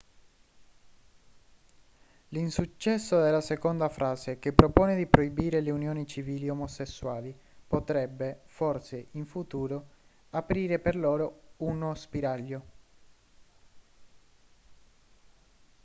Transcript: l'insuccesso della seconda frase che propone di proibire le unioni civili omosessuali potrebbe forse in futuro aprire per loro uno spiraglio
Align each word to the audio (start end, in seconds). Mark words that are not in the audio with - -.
l'insuccesso 2.29 3.21
della 3.21 3.39
seconda 3.39 3.87
frase 3.87 4.39
che 4.39 4.51
propone 4.51 4.95
di 4.95 5.05
proibire 5.05 5.61
le 5.61 5.69
unioni 5.69 6.07
civili 6.07 6.49
omosessuali 6.49 7.37
potrebbe 7.67 8.41
forse 8.45 9.09
in 9.11 9.27
futuro 9.27 9.89
aprire 10.31 10.79
per 10.79 10.95
loro 10.95 11.41
uno 11.57 11.93
spiraglio 11.93 12.63